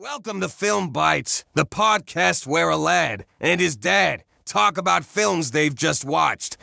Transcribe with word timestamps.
Welcome 0.00 0.40
to 0.42 0.48
Film 0.48 0.90
Bites, 0.90 1.44
the 1.54 1.66
podcast 1.66 2.46
where 2.46 2.68
a 2.68 2.76
lad 2.76 3.24
and 3.40 3.60
his 3.60 3.74
dad 3.74 4.22
talk 4.44 4.78
about 4.78 5.04
films 5.04 5.50
they've 5.50 5.74
just 5.74 6.04
watched. 6.04 6.56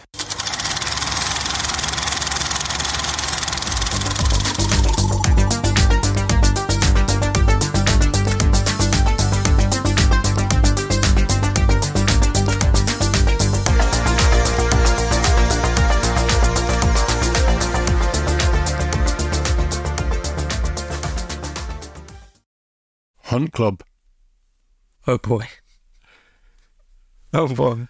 Hunt 23.36 23.52
Club. 23.52 23.84
Oh 25.06 25.18
boy. 25.18 25.46
Oh 27.34 27.50
boy. 27.50 27.90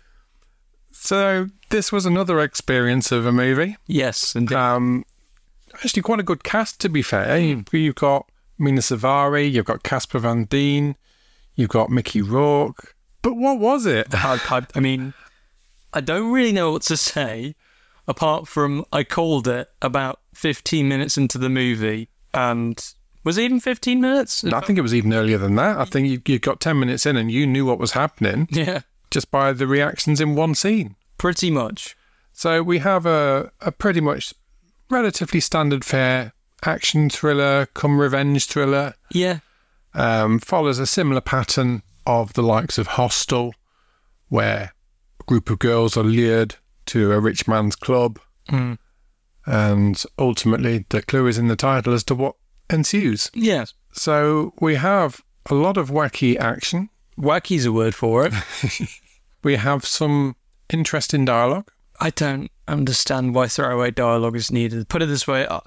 So 0.90 1.50
this 1.70 1.92
was 1.92 2.08
another 2.08 2.40
experience 2.40 3.12
of 3.12 3.28
a 3.28 3.32
movie. 3.32 3.78
Yes, 3.86 4.36
indeed. 4.36 4.56
Um, 4.56 5.06
actually, 5.76 6.02
quite 6.02 6.20
a 6.20 6.24
good 6.24 6.44
cast 6.44 6.82
to 6.82 6.90
be 6.90 7.04
fair. 7.04 7.38
You've, 7.38 7.72
you've 7.72 7.94
got 7.94 8.28
Mena 8.58 8.82
Suvari, 8.82 9.52
you've 9.52 9.68
got 9.68 9.84
Casper 9.84 10.18
Van 10.18 10.46
Dien, 10.46 10.96
you've 11.54 11.70
got 11.70 11.92
Mickey 11.92 12.24
Rourke. 12.24 12.96
But 13.22 13.36
what 13.36 13.60
was 13.60 13.86
it? 13.86 14.08
I, 14.16 14.40
I, 14.50 14.66
I 14.74 14.80
mean, 14.80 15.14
I 15.94 16.02
don't 16.02 16.32
really 16.32 16.54
know 16.54 16.72
what 16.72 16.82
to 16.84 16.98
say 16.98 17.54
apart 18.08 18.48
from 18.48 18.84
I 18.92 19.04
called 19.04 19.48
it 19.48 19.70
about 19.80 20.22
15 20.34 20.88
minutes 20.88 21.18
into 21.18 21.38
the 21.38 21.50
movie. 21.50 22.10
And 22.34 22.84
was 23.26 23.38
it 23.38 23.44
even 23.44 23.60
15 23.60 24.00
minutes? 24.00 24.44
I 24.46 24.62
think 24.62 24.80
it 24.80 24.84
was 24.84 24.94
even 24.94 25.14
earlier 25.14 25.38
than 25.38 25.56
that. 25.56 25.78
I 25.78 25.84
think 25.86 26.08
you, 26.08 26.22
you 26.26 26.40
got 26.40 26.62
10 26.62 26.80
minutes 26.80 27.06
in 27.06 27.18
and 27.18 27.30
you 27.32 27.46
knew 27.46 27.66
what 27.66 27.80
was 27.80 27.92
happening 27.92 28.48
Yeah, 28.52 28.82
just 29.12 29.32
by 29.32 29.52
the 29.52 29.68
reactions 29.68 30.22
in 30.22 30.36
one 30.36 30.56
scene. 30.56 30.96
pretty 31.18 31.52
much. 31.52 31.98
So 32.32 32.62
we 32.64 32.80
have 32.80 33.06
a, 33.06 33.52
a 33.62 33.72
pretty 33.72 34.00
much 34.02 34.34
relatively 34.90 35.40
standard 35.40 35.84
fare 35.84 36.34
action 36.64 37.10
thriller, 37.10 37.66
come 37.74 38.00
revenge 38.00 38.46
thriller. 38.48 38.94
Yeah, 39.12 39.40
um, 39.94 40.40
follows 40.40 40.80
a 40.80 40.86
similar 40.86 41.22
pattern 41.22 41.82
of 42.06 42.34
the 42.34 42.44
likes 42.44 42.78
of 42.78 42.88
Hostel, 42.88 43.54
where 44.30 44.74
a 45.20 45.24
group 45.24 45.50
of 45.50 45.60
girls 45.60 45.96
are 45.98 46.04
lured 46.04 46.56
to 46.88 47.12
a 47.12 47.20
rich 47.20 47.48
man's 47.48 47.76
club, 47.76 48.20
Mm. 48.50 48.78
and 49.46 50.04
ultimately 50.20 50.86
the 50.90 51.02
clue 51.02 51.28
is 51.28 51.38
in 51.38 51.48
the 51.48 51.56
title 51.56 51.94
as 51.94 52.04
to 52.06 52.16
what 52.16 52.36
ensues. 52.70 53.32
yes. 53.34 53.74
So 53.92 54.54
we 54.60 54.76
have 54.76 55.22
a 55.50 55.54
lot 55.56 55.78
of 55.78 55.90
wacky 55.90 56.38
action. 56.38 56.90
Wacky's 57.18 57.66
a 57.66 57.72
word 57.72 57.96
for 57.96 58.26
it. 58.26 58.34
We 59.46 59.58
have 59.58 59.86
some 59.86 60.36
interesting 60.74 61.24
dialogue. 61.24 61.70
I 62.00 62.10
don't 62.10 62.50
understand 62.68 63.36
why 63.36 63.48
throwaway 63.48 63.92
dialogue 63.92 64.36
is 64.36 64.52
needed. 64.52 64.90
Put 64.90 65.04
it 65.04 65.06
this 65.06 65.28
way 65.28 65.46
uh, 65.46 65.60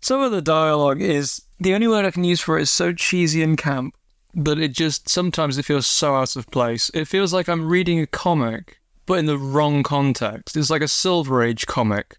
some 0.00 0.20
of 0.20 0.32
the 0.32 0.42
dialogue 0.42 1.00
is 1.00 1.42
the 1.60 1.72
only 1.72 1.86
word 1.86 2.04
I 2.04 2.10
can 2.10 2.24
use 2.24 2.40
for 2.40 2.58
it 2.58 2.62
is 2.62 2.70
so 2.72 2.92
cheesy 2.92 3.44
and 3.44 3.56
camp 3.56 3.94
that 4.34 4.58
it 4.58 4.72
just 4.72 5.08
sometimes 5.08 5.56
it 5.56 5.66
feels 5.66 5.86
so 5.86 6.16
out 6.16 6.34
of 6.34 6.50
place. 6.50 6.90
It 6.94 7.06
feels 7.06 7.32
like 7.32 7.48
I'm 7.48 7.68
reading 7.68 8.00
a 8.00 8.08
comic, 8.08 8.80
but 9.06 9.20
in 9.20 9.26
the 9.26 9.38
wrong 9.38 9.84
context. 9.84 10.56
It's 10.56 10.68
like 10.68 10.82
a 10.82 10.88
Silver 10.88 11.44
Age 11.44 11.64
comic 11.66 12.16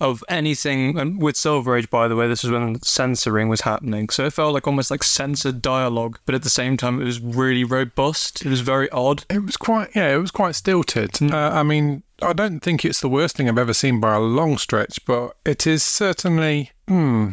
of 0.00 0.24
anything. 0.28 0.98
And 0.98 1.20
with 1.22 1.36
Silver 1.36 1.76
Age, 1.76 1.90
by 1.90 2.08
the 2.08 2.16
way, 2.16 2.26
this 2.28 2.44
is 2.44 2.50
when 2.50 2.80
censoring 2.82 3.48
was 3.48 3.62
happening. 3.62 4.08
So 4.08 4.26
it 4.26 4.32
felt 4.32 4.54
like 4.54 4.66
almost 4.66 4.90
like 4.90 5.02
censored 5.02 5.62
dialogue, 5.62 6.18
but 6.26 6.34
at 6.34 6.42
the 6.42 6.50
same 6.50 6.76
time, 6.76 7.00
it 7.00 7.04
was 7.04 7.20
really 7.20 7.64
robust. 7.64 8.44
It 8.44 8.48
was 8.48 8.60
very 8.60 8.88
odd. 8.90 9.24
It 9.28 9.44
was 9.44 9.56
quite, 9.56 9.90
yeah, 9.94 10.14
it 10.14 10.18
was 10.18 10.30
quite 10.30 10.54
stilted. 10.54 11.22
Uh, 11.22 11.50
I 11.52 11.62
mean, 11.62 12.02
I 12.22 12.32
don't 12.32 12.60
think 12.60 12.84
it's 12.84 13.00
the 13.00 13.08
worst 13.08 13.36
thing 13.36 13.48
I've 13.48 13.58
ever 13.58 13.74
seen 13.74 14.00
by 14.00 14.14
a 14.14 14.20
long 14.20 14.58
stretch, 14.58 15.04
but 15.04 15.36
it 15.44 15.66
is 15.66 15.82
certainly, 15.82 16.72
hmm, 16.88 17.30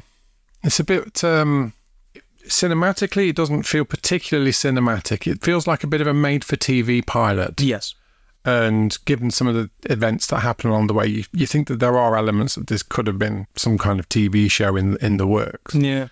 it's 0.64 0.80
a 0.80 0.84
bit, 0.84 1.24
um, 1.24 1.74
cinematically, 2.48 3.30
it 3.30 3.36
doesn't 3.36 3.64
feel 3.64 3.86
particularly 3.86 4.52
cinematic. 4.52 5.30
It 5.32 5.44
feels 5.44 5.68
like 5.68 5.84
a 5.84 5.88
bit 5.88 6.02
of 6.02 6.08
a 6.08 6.14
made 6.14 6.44
for 6.44 6.56
TV 6.56 7.06
pilot. 7.06 7.60
Yes. 7.62 7.96
And 8.48 8.98
given 9.04 9.30
some 9.30 9.48
of 9.48 9.56
the 9.56 9.70
events 9.92 10.28
that 10.28 10.40
happen 10.40 10.70
along 10.70 10.88
the 10.88 10.94
way, 10.94 11.06
you, 11.06 11.26
you 11.34 11.46
think 11.46 11.68
that 11.68 11.82
there 11.82 11.98
are 11.98 12.16
elements 12.16 12.56
that 12.56 12.68
this 12.68 12.82
could 12.82 13.06
have 13.06 13.20
been 13.20 13.46
some 13.58 13.78
kind 13.78 14.00
of 14.00 14.08
TV 14.08 14.50
show 14.50 14.78
in 14.78 14.96
in 14.98 15.18
the 15.18 15.28
works. 15.28 15.76
Yeah. 15.76 16.08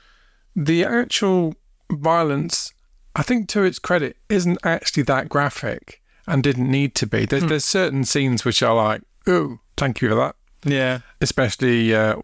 The 0.54 0.84
actual 0.84 1.56
violence, 1.90 2.74
I 3.16 3.24
think 3.24 3.48
to 3.50 3.64
its 3.64 3.80
credit, 3.80 4.18
isn't 4.28 4.60
actually 4.66 5.04
that 5.04 5.30
graphic 5.30 6.02
and 6.28 6.44
didn't 6.44 6.70
need 6.70 6.94
to 6.96 7.08
be. 7.08 7.26
There's, 7.26 7.46
there's 7.46 7.64
certain 7.64 8.04
scenes 8.04 8.44
which 8.44 8.62
are 8.62 8.76
like, 8.76 9.02
oh, 9.28 9.60
thank 9.78 10.02
you 10.02 10.10
for 10.10 10.16
that. 10.16 10.36
Yeah. 10.66 11.00
Especially 11.22 11.96
uh, 11.96 12.18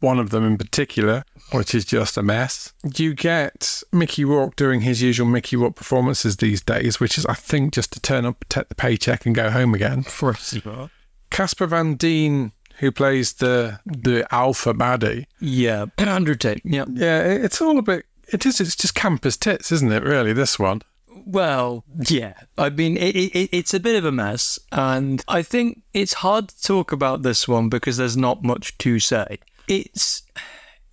one 0.00 0.18
of 0.18 0.30
them 0.30 0.44
in 0.44 0.58
particular, 0.58 1.24
which 1.52 1.74
is 1.74 1.84
just 1.84 2.16
a 2.16 2.22
mess. 2.22 2.72
You 2.96 3.14
get 3.14 3.82
Mickey 3.92 4.24
Rourke 4.24 4.56
doing 4.56 4.82
his 4.82 5.02
usual 5.02 5.26
Mickey 5.26 5.56
Rourke 5.56 5.76
performances 5.76 6.36
these 6.36 6.60
days, 6.60 7.00
which 7.00 7.16
is, 7.18 7.26
I 7.26 7.34
think, 7.34 7.72
just 7.72 7.92
to 7.94 8.00
turn 8.00 8.24
up, 8.26 8.44
take 8.48 8.68
the 8.68 8.74
paycheck, 8.74 9.24
and 9.26 9.34
go 9.34 9.50
home 9.50 9.74
again. 9.74 10.02
Casper 11.30 11.66
Van 11.66 11.94
Dien, 11.94 12.52
who 12.78 12.92
plays 12.92 13.34
the 13.34 13.80
the 13.86 14.26
alpha 14.30 14.74
baddie, 14.74 15.26
Yeah, 15.40 15.86
Andrew 15.98 16.34
Tate. 16.34 16.62
Yeah. 16.64 16.84
yeah, 16.90 17.22
it's 17.22 17.60
all 17.60 17.78
a 17.78 17.82
bit. 17.82 18.06
It 18.28 18.46
is. 18.46 18.60
It's 18.60 18.76
just 18.76 18.94
campus 18.94 19.36
tits, 19.36 19.70
isn't 19.72 19.92
it? 19.92 20.02
Really, 20.02 20.32
this 20.32 20.58
one. 20.58 20.82
Well, 21.26 21.84
yeah. 22.08 22.34
I 22.58 22.70
mean, 22.70 22.96
it, 22.96 23.16
it, 23.16 23.48
it's 23.52 23.72
a 23.72 23.80
bit 23.80 23.96
of 23.96 24.04
a 24.04 24.12
mess, 24.12 24.58
and 24.72 25.24
I 25.28 25.42
think 25.42 25.82
it's 25.92 26.14
hard 26.14 26.48
to 26.48 26.62
talk 26.62 26.92
about 26.92 27.22
this 27.22 27.48
one 27.48 27.68
because 27.68 27.96
there's 27.96 28.16
not 28.16 28.42
much 28.42 28.76
to 28.78 28.98
say. 28.98 29.38
It's. 29.68 30.22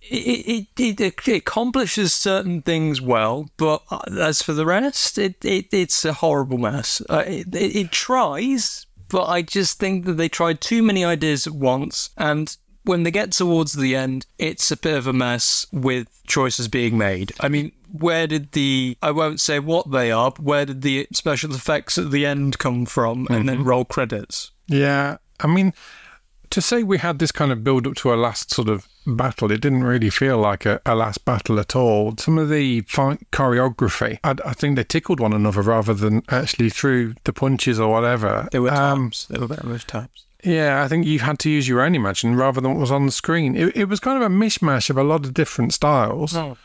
It, 0.04 0.66
it, 0.76 1.00
it, 1.00 1.28
it 1.28 1.36
accomplishes 1.36 2.12
certain 2.12 2.60
things 2.60 3.00
well, 3.00 3.48
but 3.56 3.82
uh, 3.90 4.00
as 4.20 4.42
for 4.42 4.52
the 4.52 4.66
rest, 4.66 5.16
it, 5.16 5.42
it 5.44 5.66
it's 5.72 6.04
a 6.04 6.12
horrible 6.12 6.58
mess. 6.58 7.00
Uh, 7.08 7.22
it, 7.24 7.54
it, 7.54 7.76
it 7.76 7.92
tries, 7.92 8.84
but 9.08 9.26
I 9.26 9.42
just 9.42 9.78
think 9.78 10.04
that 10.04 10.14
they 10.14 10.28
tried 10.28 10.60
too 10.60 10.82
many 10.82 11.04
ideas 11.04 11.46
at 11.46 11.54
once, 11.54 12.10
and 12.18 12.54
when 12.84 13.04
they 13.04 13.10
get 13.10 13.32
towards 13.32 13.74
the 13.74 13.94
end, 13.94 14.26
it's 14.38 14.70
a 14.70 14.76
bit 14.76 14.96
of 14.96 15.06
a 15.06 15.12
mess 15.12 15.66
with 15.72 16.08
choices 16.26 16.68
being 16.68 16.98
made. 16.98 17.32
I 17.40 17.48
mean, 17.48 17.72
where 17.92 18.26
did 18.26 18.52
the 18.52 18.98
I 19.00 19.12
won't 19.12 19.40
say 19.40 19.60
what 19.60 19.92
they 19.92 20.10
are, 20.10 20.32
but 20.32 20.42
where 20.42 20.66
did 20.66 20.82
the 20.82 21.06
special 21.12 21.54
effects 21.54 21.96
at 21.96 22.10
the 22.10 22.26
end 22.26 22.58
come 22.58 22.86
from, 22.86 23.28
and 23.30 23.48
then 23.48 23.64
roll 23.64 23.84
credits? 23.84 24.50
Yeah, 24.66 25.18
I 25.40 25.46
mean, 25.46 25.72
to 26.52 26.62
say 26.62 26.82
we 26.82 26.98
had 26.98 27.18
this 27.18 27.32
kind 27.32 27.50
of 27.52 27.62
build 27.64 27.86
up 27.86 27.94
to 27.96 28.12
a 28.12 28.16
last 28.16 28.52
sort 28.52 28.68
of 28.68 28.86
battle, 29.06 29.50
it 29.50 29.60
didn't 29.60 29.84
really 29.84 30.10
feel 30.10 30.38
like 30.38 30.64
a, 30.64 30.80
a 30.86 30.94
last 30.94 31.24
battle 31.24 31.58
at 31.58 31.74
all. 31.74 32.14
Some 32.16 32.38
of 32.38 32.48
the 32.48 32.82
fight 32.82 33.26
choreography, 33.32 34.18
I, 34.24 34.36
I 34.44 34.52
think 34.54 34.76
they 34.76 34.84
tickled 34.84 35.20
one 35.20 35.32
another 35.32 35.62
rather 35.62 35.94
than 35.94 36.22
actually 36.28 36.70
threw 36.70 37.14
the 37.24 37.32
punches 37.32 37.80
or 37.80 37.90
whatever. 37.90 38.48
There 38.52 38.62
were 38.62 38.70
Um, 38.70 39.10
times. 39.10 39.26
there 39.28 39.40
were 39.46 39.58
much 39.64 39.86
times. 39.86 40.26
Yeah, 40.44 40.82
I 40.82 40.88
think 40.88 41.06
you 41.06 41.20
had 41.20 41.38
to 41.40 41.50
use 41.50 41.68
your 41.68 41.80
own 41.82 41.94
imagination 41.94 42.36
rather 42.38 42.60
than 42.60 42.72
what 42.72 42.80
was 42.80 42.90
on 42.90 43.06
the 43.06 43.12
screen. 43.12 43.54
It, 43.56 43.76
it 43.76 43.84
was 43.88 44.00
kind 44.00 44.22
of 44.22 44.30
a 44.30 44.34
mishmash 44.34 44.90
of 44.90 44.96
a 44.96 45.04
lot 45.04 45.24
of 45.24 45.34
different 45.34 45.72
styles. 45.72 46.34
Oh. 46.36 46.56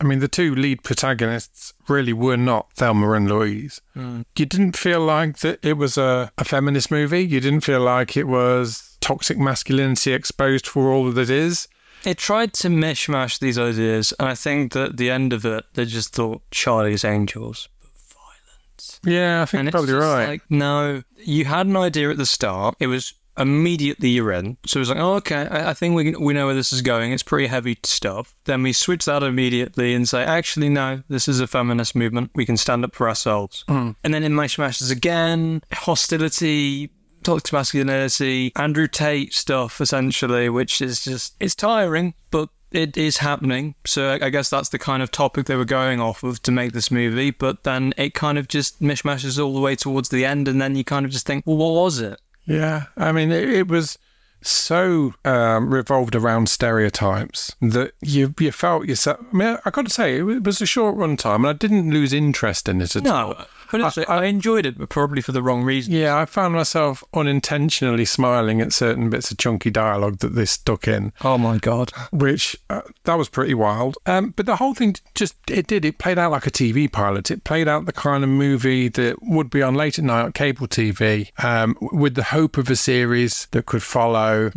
I 0.00 0.04
mean, 0.04 0.18
the 0.18 0.28
two 0.28 0.54
lead 0.54 0.82
protagonists 0.82 1.72
really 1.88 2.12
were 2.12 2.36
not 2.36 2.72
Thelma 2.74 3.12
and 3.12 3.28
Louise. 3.28 3.80
You 3.94 4.24
didn't 4.46 4.76
feel 4.76 5.00
like 5.00 5.38
that 5.38 5.64
it 5.64 5.74
was 5.74 5.96
a, 5.96 6.32
a 6.36 6.44
feminist 6.44 6.90
movie. 6.90 7.20
You 7.24 7.40
didn't 7.40 7.60
feel 7.60 7.80
like 7.80 8.16
it 8.16 8.24
was 8.26 8.93
toxic 9.04 9.36
masculinity 9.36 10.14
exposed 10.14 10.66
for 10.66 10.90
all 10.90 11.10
that 11.12 11.20
it 11.20 11.30
is. 11.30 11.68
It 12.06 12.16
tried 12.16 12.54
to 12.54 12.68
mishmash 12.68 13.38
these 13.38 13.58
ideas, 13.58 14.14
and 14.18 14.28
I 14.28 14.34
think 14.34 14.72
that 14.72 14.90
at 14.90 14.96
the 14.96 15.10
end 15.10 15.34
of 15.34 15.44
it, 15.44 15.64
they 15.74 15.84
just 15.84 16.14
thought 16.14 16.40
Charlie's 16.50 17.04
Angels. 17.04 17.68
But 17.82 17.90
violence. 18.16 19.00
Yeah, 19.04 19.42
I 19.42 19.44
think 19.44 19.60
And 19.60 19.70
probably 19.70 19.92
right. 19.92 20.28
like, 20.28 20.42
no, 20.50 21.02
you 21.18 21.44
had 21.44 21.66
an 21.66 21.76
idea 21.76 22.10
at 22.10 22.16
the 22.16 22.24
start. 22.26 22.76
It 22.80 22.86
was 22.86 23.12
immediately 23.36 24.08
you're 24.08 24.32
in. 24.32 24.56
So 24.64 24.78
it 24.78 24.80
was 24.82 24.88
like, 24.88 24.98
oh, 24.98 25.14
okay, 25.16 25.46
I, 25.48 25.70
I 25.70 25.74
think 25.74 25.94
we 25.94 26.14
we 26.14 26.32
know 26.32 26.46
where 26.46 26.54
this 26.54 26.72
is 26.72 26.80
going. 26.82 27.12
It's 27.12 27.22
pretty 27.22 27.46
heavy 27.48 27.76
stuff. 27.82 28.34
Then 28.44 28.62
we 28.62 28.72
switch 28.72 29.04
that 29.04 29.22
immediately 29.22 29.94
and 29.94 30.08
say, 30.08 30.22
actually, 30.24 30.70
no, 30.70 31.02
this 31.08 31.28
is 31.28 31.40
a 31.40 31.46
feminist 31.46 31.94
movement. 31.94 32.30
We 32.34 32.46
can 32.46 32.56
stand 32.56 32.84
up 32.84 32.94
for 32.94 33.08
ourselves. 33.08 33.64
Hmm. 33.68 33.90
And 34.02 34.14
then 34.14 34.24
it 34.24 34.32
mishmashes 34.32 34.90
again, 34.90 35.62
hostility. 35.72 36.90
Toxic 37.24 37.52
masculinity, 37.52 38.52
Andrew 38.54 38.86
Tate 38.86 39.34
stuff, 39.34 39.80
essentially, 39.80 40.48
which 40.48 40.80
is 40.80 41.04
just, 41.04 41.34
it's 41.40 41.54
tiring, 41.54 42.14
but 42.30 42.48
it 42.70 42.96
is 42.96 43.18
happening. 43.18 43.74
So 43.86 44.10
I 44.10 44.26
I 44.26 44.30
guess 44.30 44.50
that's 44.50 44.68
the 44.68 44.78
kind 44.78 45.02
of 45.02 45.10
topic 45.10 45.46
they 45.46 45.56
were 45.56 45.64
going 45.64 46.00
off 46.00 46.22
of 46.22 46.42
to 46.42 46.50
make 46.50 46.72
this 46.72 46.90
movie. 46.90 47.30
But 47.30 47.62
then 47.62 47.94
it 47.96 48.14
kind 48.14 48.36
of 48.36 48.48
just 48.48 48.82
mishmashes 48.82 49.42
all 49.42 49.54
the 49.54 49.60
way 49.60 49.76
towards 49.76 50.08
the 50.08 50.24
end, 50.24 50.48
and 50.48 50.60
then 50.60 50.74
you 50.76 50.84
kind 50.84 51.06
of 51.06 51.12
just 51.12 51.26
think, 51.26 51.46
well, 51.46 51.56
what 51.56 51.74
was 51.74 52.00
it? 52.00 52.20
Yeah, 52.46 52.86
I 52.96 53.12
mean, 53.12 53.32
it, 53.32 53.48
it 53.48 53.68
was 53.68 53.96
so 54.42 55.14
um, 55.24 55.72
revolved 55.72 56.14
around 56.14 56.48
stereotypes 56.48 57.54
that 57.62 57.92
you 58.02 58.34
you 58.38 58.52
felt 58.52 58.86
yourself. 58.86 59.20
I 59.32 59.36
mean, 59.36 59.56
I 59.64 59.70
got 59.70 59.86
to 59.86 59.92
say, 59.92 60.18
it 60.18 60.44
was 60.44 60.60
a 60.60 60.66
short 60.66 60.96
run 60.96 61.16
time, 61.16 61.44
and 61.44 61.50
I 61.50 61.52
didn't 61.58 61.90
lose 61.90 62.12
interest 62.12 62.68
in 62.68 62.82
it 62.82 62.96
at 62.96 63.06
all. 63.06 63.46
But 63.70 63.98
I, 63.98 64.02
I 64.20 64.24
enjoyed 64.24 64.66
it, 64.66 64.78
but 64.78 64.88
probably 64.88 65.22
for 65.22 65.32
the 65.32 65.42
wrong 65.42 65.62
reason. 65.62 65.92
Yeah, 65.92 66.16
I 66.18 66.24
found 66.26 66.54
myself 66.54 67.02
unintentionally 67.14 68.04
smiling 68.04 68.60
at 68.60 68.72
certain 68.72 69.10
bits 69.10 69.30
of 69.30 69.38
chunky 69.38 69.70
dialogue 69.70 70.18
that 70.18 70.34
they 70.34 70.44
stuck 70.44 70.86
in, 70.88 71.12
Oh 71.22 71.38
my 71.38 71.58
god. 71.58 71.90
which 72.12 72.56
uh, 72.70 72.82
that 73.04 73.14
was 73.18 73.28
pretty 73.28 73.54
wild. 73.54 73.96
Um, 74.06 74.32
but 74.36 74.46
the 74.46 74.56
whole 74.56 74.74
thing 74.74 74.96
just 75.14 75.34
it 75.50 75.66
did 75.66 75.84
it 75.84 75.98
played 75.98 76.18
out 76.18 76.30
like 76.32 76.46
a 76.46 76.50
TV 76.50 76.90
pilot. 76.90 77.30
It 77.30 77.44
played 77.44 77.68
out 77.68 77.86
the 77.86 77.92
kind 77.92 78.22
of 78.22 78.30
movie 78.30 78.88
that 78.88 79.22
would 79.22 79.50
be 79.50 79.62
on 79.62 79.74
late 79.74 79.98
at 79.98 80.04
night 80.04 80.22
on 80.24 80.32
cable 80.32 80.66
TV, 80.68 81.30
um, 81.44 81.76
with 81.80 82.14
the 82.14 82.24
hope 82.24 82.56
of 82.58 82.70
a 82.70 82.76
series 82.76 83.46
that 83.52 83.66
could 83.66 83.82
follow. 83.82 84.50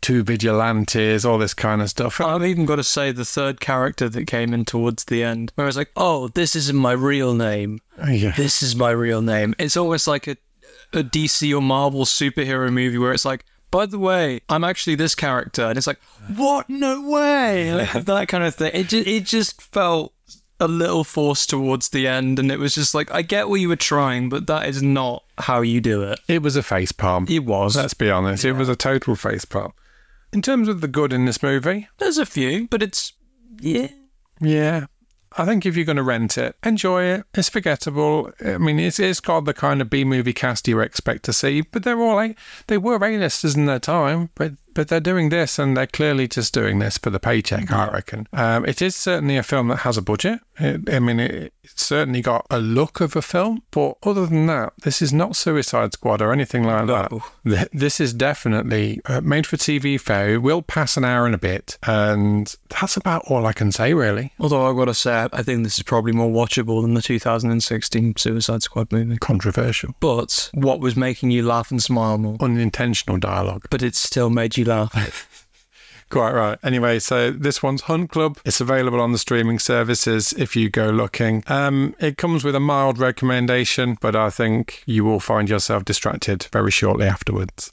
Two 0.00 0.22
vigilantes, 0.22 1.24
all 1.24 1.38
this 1.38 1.54
kind 1.54 1.82
of 1.82 1.90
stuff. 1.90 2.20
I've 2.20 2.44
even 2.44 2.66
got 2.66 2.76
to 2.76 2.84
say 2.84 3.10
the 3.12 3.24
third 3.24 3.60
character 3.60 4.08
that 4.08 4.26
came 4.26 4.54
in 4.54 4.64
towards 4.64 5.04
the 5.04 5.22
end, 5.22 5.52
where 5.54 5.66
I 5.66 5.68
was 5.68 5.76
like, 5.76 5.90
"Oh, 5.96 6.28
this 6.28 6.54
isn't 6.54 6.76
my 6.76 6.92
real 6.92 7.34
name. 7.34 7.80
Oh, 8.00 8.08
yeah. 8.10 8.32
This 8.36 8.62
is 8.62 8.76
my 8.76 8.90
real 8.90 9.22
name." 9.22 9.54
It's 9.58 9.76
almost 9.76 10.06
like 10.06 10.26
a 10.26 10.36
a 10.92 11.02
DC 11.02 11.54
or 11.54 11.60
Marvel 11.60 12.04
superhero 12.04 12.72
movie 12.72 12.96
where 12.98 13.12
it's 13.12 13.24
like, 13.24 13.44
"By 13.70 13.86
the 13.86 13.98
way, 13.98 14.40
I'm 14.48 14.64
actually 14.64 14.94
this 14.94 15.14
character," 15.14 15.64
and 15.64 15.76
it's 15.76 15.86
like, 15.86 16.00
"What? 16.36 16.70
No 16.70 17.02
way!" 17.02 17.74
Like, 17.94 18.04
that 18.04 18.28
kind 18.28 18.44
of 18.44 18.54
thing. 18.54 18.70
It 18.74 18.88
just 18.88 19.06
it 19.06 19.24
just 19.24 19.60
felt 19.60 20.12
a 20.60 20.68
little 20.68 21.04
forced 21.04 21.50
towards 21.50 21.90
the 21.90 22.06
end, 22.06 22.38
and 22.38 22.50
it 22.50 22.58
was 22.58 22.74
just 22.74 22.94
like, 22.94 23.12
I 23.12 23.22
get 23.22 23.48
what 23.48 23.60
you 23.60 23.68
were 23.68 23.76
trying, 23.76 24.28
but 24.28 24.46
that 24.48 24.68
is 24.68 24.82
not 24.82 25.22
how 25.38 25.60
you 25.60 25.80
do 25.80 26.02
it. 26.02 26.18
It 26.26 26.42
was 26.42 26.56
a 26.56 26.62
face 26.62 26.92
palm. 26.92 27.26
It 27.28 27.44
was. 27.44 27.76
Let's 27.76 27.94
be 27.94 28.10
honest. 28.10 28.44
It 28.44 28.54
was 28.54 28.68
a 28.68 28.76
total 28.76 29.14
face 29.14 29.44
palm. 29.44 29.72
In 30.32 30.42
terms 30.42 30.68
of 30.68 30.80
the 30.80 30.88
good 30.88 31.12
in 31.12 31.24
this 31.24 31.42
movie, 31.42 31.88
There's 31.98 32.18
a 32.18 32.26
few, 32.26 32.68
but 32.68 32.82
it's 32.82 33.12
yeah. 33.60 33.88
yeah. 34.40 34.86
I 35.36 35.44
think 35.44 35.66
if 35.66 35.76
you're 35.76 35.84
going 35.84 35.96
to 35.96 36.02
rent 36.02 36.38
it, 36.38 36.56
enjoy 36.64 37.04
it. 37.04 37.24
It's 37.34 37.48
forgettable. 37.48 38.32
I 38.44 38.58
mean, 38.58 38.78
it's, 38.80 38.98
it's 38.98 39.20
got 39.20 39.44
the 39.44 39.54
kind 39.54 39.80
of 39.80 39.90
B 39.90 40.04
movie 40.04 40.32
cast 40.32 40.66
you 40.66 40.80
expect 40.80 41.24
to 41.24 41.32
see, 41.32 41.60
but 41.60 41.82
they're 41.82 42.00
all 42.00 42.20
A, 42.20 42.34
they 42.66 42.78
were 42.78 43.02
A-listers 43.04 43.54
in 43.54 43.66
their 43.66 43.78
time, 43.78 44.30
but 44.34 44.52
but 44.78 44.86
they're 44.86 45.00
doing 45.00 45.28
this 45.30 45.58
and 45.58 45.76
they're 45.76 45.88
clearly 45.88 46.28
just 46.28 46.54
doing 46.54 46.78
this 46.78 46.98
for 46.98 47.10
the 47.10 47.18
paycheck, 47.18 47.68
I 47.72 47.88
reckon. 47.90 48.28
Um, 48.32 48.64
it 48.64 48.80
is 48.80 48.94
certainly 48.94 49.36
a 49.36 49.42
film 49.42 49.66
that 49.68 49.78
has 49.78 49.96
a 49.96 50.02
budget. 50.02 50.38
It, 50.60 50.88
I 50.88 51.00
mean, 51.00 51.18
it, 51.18 51.52
it's 51.64 51.84
certainly 51.84 52.20
got 52.20 52.46
a 52.48 52.60
look 52.60 53.00
of 53.00 53.16
a 53.16 53.22
film, 53.22 53.62
but 53.72 53.96
other 54.04 54.24
than 54.26 54.46
that, 54.46 54.74
this 54.84 55.02
is 55.02 55.12
not 55.12 55.34
Suicide 55.34 55.94
Squad 55.94 56.22
or 56.22 56.32
anything 56.32 56.62
like 56.62 56.86
that. 56.86 57.10
No. 57.10 57.24
Th- 57.44 57.68
This 57.72 57.98
is 58.00 58.12
definitely 58.14 59.00
uh, 59.06 59.20
made 59.20 59.48
for 59.48 59.56
TV 59.56 60.00
fare. 60.00 60.34
It 60.34 60.38
will 60.42 60.62
pass 60.62 60.96
an 60.96 61.04
hour 61.04 61.26
and 61.26 61.34
a 61.34 61.38
bit, 61.38 61.76
and 61.84 62.54
that's 62.68 62.96
about 62.96 63.24
all 63.28 63.46
I 63.46 63.52
can 63.52 63.72
say, 63.72 63.94
really. 63.94 64.32
Although 64.38 64.68
I've 64.70 64.76
got 64.76 64.84
to 64.84 64.94
say, 64.94 65.26
I 65.32 65.42
think 65.42 65.64
this 65.64 65.76
is 65.78 65.82
probably 65.82 66.12
more 66.12 66.30
watchable 66.30 66.82
than 66.82 66.94
the 66.94 67.02
2016 67.02 68.14
Suicide 68.16 68.62
Squad 68.62 68.92
movie. 68.92 69.16
Controversial. 69.18 69.94
But 69.98 70.50
what 70.54 70.78
was 70.80 70.94
making 70.96 71.32
you 71.32 71.42
laugh 71.44 71.72
and 71.72 71.82
smile 71.82 72.18
more? 72.18 72.36
Unintentional 72.40 73.18
dialogue. 73.18 73.66
But 73.70 73.82
it 73.82 73.96
still 73.96 74.30
made 74.30 74.56
you 74.56 74.64
laugh. 74.68 74.94
Quite 76.10 76.32
right. 76.32 76.58
Anyway, 76.62 77.00
so 77.00 77.30
this 77.30 77.62
one's 77.62 77.82
Hunt 77.82 78.10
Club. 78.10 78.38
It's 78.46 78.62
available 78.62 79.00
on 79.00 79.12
the 79.12 79.18
streaming 79.18 79.58
services 79.58 80.32
if 80.32 80.56
you 80.56 80.70
go 80.70 80.88
looking. 80.88 81.44
Um, 81.48 81.94
it 82.00 82.16
comes 82.16 82.44
with 82.44 82.54
a 82.54 82.60
mild 82.60 82.98
recommendation, 82.98 83.98
but 84.00 84.16
I 84.16 84.30
think 84.30 84.82
you 84.86 85.04
will 85.04 85.20
find 85.20 85.50
yourself 85.50 85.84
distracted 85.84 86.46
very 86.50 86.70
shortly 86.70 87.06
afterwards. 87.06 87.72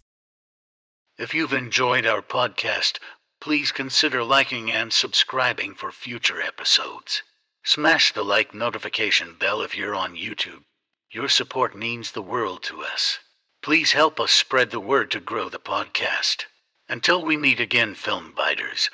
If 1.18 1.34
you've 1.34 1.54
enjoyed 1.54 2.06
our 2.06 2.22
podcast, 2.22 3.00
please 3.40 3.72
consider 3.72 4.22
liking 4.22 4.70
and 4.70 4.92
subscribing 4.92 5.74
for 5.76 5.94
future 5.94 6.42
episodes. 6.42 7.24
Smash 7.64 8.12
the 8.12 8.24
like 8.24 8.54
notification 8.54 9.36
bell 9.40 9.62
if 9.62 9.78
you're 9.78 9.96
on 9.96 10.18
YouTube. 10.18 10.64
Your 11.10 11.30
support 11.30 11.74
means 11.74 12.12
the 12.12 12.22
world 12.22 12.64
to 12.64 12.84
us. 12.84 13.20
Please 13.64 13.94
help 13.94 14.20
us 14.20 14.32
spread 14.32 14.72
the 14.72 14.80
word 14.82 15.10
to 15.12 15.22
grow 15.22 15.48
the 15.48 15.58
podcast. 15.58 16.46
Until 16.88 17.26
we 17.26 17.36
meet 17.36 17.60
again, 17.60 17.96
film 17.96 18.34
biters, 18.36 18.92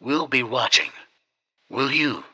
we'll 0.00 0.26
be 0.26 0.42
watching. 0.42 0.90
Will 1.70 1.92
you? 1.92 2.24